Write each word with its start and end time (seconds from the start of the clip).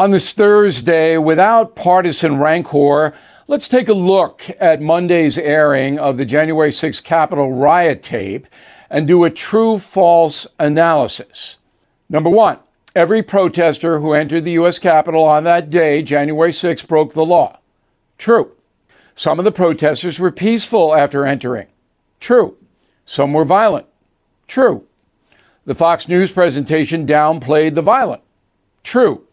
on 0.00 0.12
this 0.12 0.32
Thursday, 0.32 1.18
without 1.18 1.76
partisan 1.76 2.38
rancor, 2.38 3.12
let's 3.48 3.68
take 3.68 3.86
a 3.86 3.92
look 3.92 4.42
at 4.58 4.80
Monday's 4.80 5.36
airing 5.36 5.98
of 5.98 6.16
the 6.16 6.24
January 6.24 6.70
6th 6.70 7.04
Capitol 7.04 7.52
riot 7.52 8.02
tape 8.02 8.46
and 8.88 9.06
do 9.06 9.24
a 9.24 9.30
true 9.30 9.78
false 9.78 10.46
analysis. 10.58 11.58
Number 12.08 12.30
one, 12.30 12.60
every 12.94 13.22
protester 13.22 14.00
who 14.00 14.14
entered 14.14 14.44
the 14.44 14.52
U.S. 14.52 14.78
Capitol 14.78 15.22
on 15.22 15.44
that 15.44 15.68
day, 15.68 16.02
January 16.02 16.52
6th, 16.52 16.88
broke 16.88 17.12
the 17.12 17.26
law. 17.26 17.58
True. 18.16 18.52
Some 19.14 19.38
of 19.38 19.44
the 19.44 19.52
protesters 19.52 20.18
were 20.18 20.32
peaceful 20.32 20.94
after 20.94 21.26
entering. 21.26 21.66
True. 22.20 22.56
Some 23.04 23.34
were 23.34 23.44
violent. 23.44 23.86
True. 24.48 24.86
The 25.66 25.74
Fox 25.74 26.08
News 26.08 26.32
presentation 26.32 27.06
downplayed 27.06 27.74
the 27.74 27.82
violent. 27.82 28.22
True. 28.82 29.26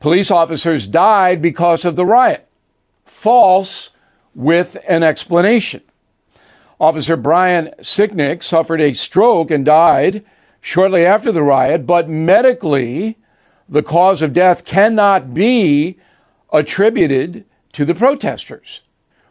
Police 0.00 0.30
officers 0.30 0.88
died 0.88 1.42
because 1.42 1.84
of 1.84 1.94
the 1.94 2.06
riot. 2.06 2.48
False 3.04 3.90
with 4.34 4.78
an 4.88 5.02
explanation. 5.02 5.82
Officer 6.80 7.16
Brian 7.16 7.74
Sicknick 7.80 8.42
suffered 8.42 8.80
a 8.80 8.94
stroke 8.94 9.50
and 9.50 9.64
died 9.64 10.24
shortly 10.62 11.04
after 11.04 11.30
the 11.30 11.42
riot, 11.42 11.86
but 11.86 12.08
medically, 12.08 13.18
the 13.68 13.82
cause 13.82 14.22
of 14.22 14.32
death 14.32 14.64
cannot 14.64 15.34
be 15.34 15.98
attributed 16.50 17.44
to 17.72 17.84
the 17.84 17.94
protesters. 17.94 18.80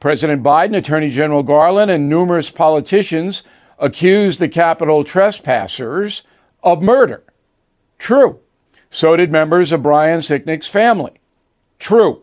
President 0.00 0.42
Biden, 0.42 0.76
Attorney 0.76 1.10
General 1.10 1.42
Garland, 1.42 1.90
and 1.90 2.08
numerous 2.08 2.50
politicians 2.50 3.42
accused 3.78 4.38
the 4.38 4.48
Capitol 4.48 5.04
trespassers 5.04 6.22
of 6.62 6.82
murder. 6.82 7.22
True. 7.98 8.40
So 8.94 9.16
did 9.16 9.32
members 9.32 9.72
of 9.72 9.82
Brian 9.82 10.20
Sicknick's 10.20 10.68
family. 10.68 11.14
True. 11.80 12.22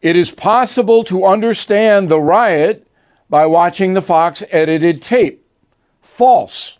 It 0.00 0.16
is 0.16 0.32
possible 0.32 1.04
to 1.04 1.24
understand 1.24 2.08
the 2.08 2.18
riot 2.18 2.84
by 3.30 3.46
watching 3.46 3.94
the 3.94 4.02
Fox 4.02 4.42
edited 4.50 5.00
tape. 5.00 5.46
False. 6.00 6.78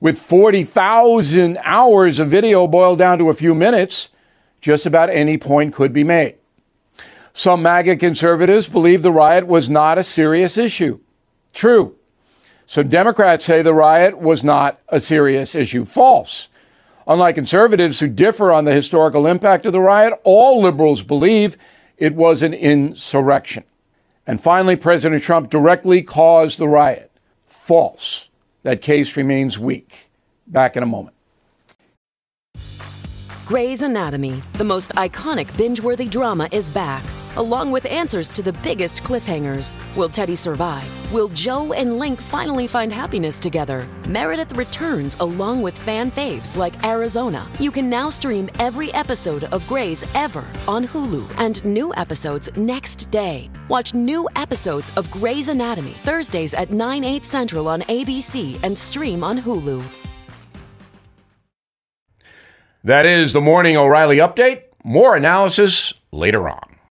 With 0.00 0.18
40,000 0.18 1.56
hours 1.62 2.18
of 2.18 2.28
video 2.28 2.66
boiled 2.66 2.98
down 2.98 3.18
to 3.18 3.30
a 3.30 3.34
few 3.34 3.54
minutes, 3.54 4.08
just 4.60 4.86
about 4.86 5.10
any 5.10 5.38
point 5.38 5.72
could 5.72 5.92
be 5.92 6.02
made. 6.02 6.34
Some 7.32 7.62
MAGA 7.62 7.96
conservatives 7.96 8.68
believe 8.68 9.02
the 9.02 9.12
riot 9.12 9.46
was 9.46 9.70
not 9.70 9.98
a 9.98 10.02
serious 10.02 10.58
issue. 10.58 10.98
True. 11.52 11.94
So 12.66 12.82
Democrats 12.82 13.44
say 13.44 13.62
the 13.62 13.72
riot 13.72 14.18
was 14.18 14.42
not 14.42 14.80
a 14.88 14.98
serious 14.98 15.54
issue. 15.54 15.84
False. 15.84 16.48
Unlike 17.10 17.34
conservatives 17.34 17.98
who 17.98 18.06
differ 18.06 18.52
on 18.52 18.66
the 18.66 18.72
historical 18.72 19.26
impact 19.26 19.66
of 19.66 19.72
the 19.72 19.80
riot, 19.80 20.14
all 20.22 20.62
liberals 20.62 21.02
believe 21.02 21.56
it 21.98 22.14
was 22.14 22.40
an 22.40 22.54
insurrection. 22.54 23.64
And 24.28 24.40
finally, 24.40 24.76
President 24.76 25.20
Trump 25.20 25.50
directly 25.50 26.02
caused 26.02 26.58
the 26.58 26.68
riot. 26.68 27.10
False. 27.48 28.28
That 28.62 28.80
case 28.80 29.16
remains 29.16 29.58
weak. 29.58 30.08
Back 30.46 30.76
in 30.76 30.84
a 30.84 30.86
moment. 30.86 31.16
Grey's 33.44 33.82
Anatomy, 33.82 34.40
the 34.52 34.62
most 34.62 34.92
iconic 34.92 35.54
binge 35.56 35.80
worthy 35.80 36.06
drama, 36.06 36.48
is 36.52 36.70
back 36.70 37.02
along 37.36 37.70
with 37.70 37.86
answers 37.86 38.34
to 38.34 38.42
the 38.42 38.52
biggest 38.52 39.02
cliffhangers. 39.02 39.76
Will 39.96 40.08
Teddy 40.08 40.36
survive? 40.36 40.88
Will 41.12 41.28
Jo 41.28 41.72
and 41.72 41.98
Link 41.98 42.20
finally 42.20 42.66
find 42.66 42.92
happiness 42.92 43.40
together? 43.40 43.86
Meredith 44.08 44.56
returns 44.56 45.16
along 45.20 45.62
with 45.62 45.76
fan 45.76 46.10
faves 46.10 46.56
like 46.56 46.84
Arizona. 46.84 47.46
You 47.58 47.70
can 47.70 47.90
now 47.90 48.10
stream 48.10 48.48
every 48.58 48.92
episode 48.94 49.44
of 49.44 49.66
Grey's 49.66 50.04
ever 50.14 50.44
on 50.68 50.86
Hulu 50.86 51.24
and 51.38 51.64
new 51.64 51.94
episodes 51.96 52.48
next 52.56 53.10
day. 53.10 53.50
Watch 53.68 53.94
new 53.94 54.28
episodes 54.36 54.92
of 54.96 55.10
Grey's 55.10 55.48
Anatomy 55.48 55.94
Thursdays 56.02 56.54
at 56.54 56.70
9, 56.70 57.04
8 57.04 57.24
central 57.24 57.68
on 57.68 57.82
ABC 57.82 58.62
and 58.62 58.76
stream 58.76 59.24
on 59.24 59.38
Hulu. 59.38 59.82
That 62.82 63.04
is 63.04 63.34
the 63.34 63.42
Morning 63.42 63.76
O'Reilly 63.76 64.18
Update. 64.18 64.62
More 64.84 65.14
analysis 65.14 65.92
later 66.12 66.48
on. 66.48 66.69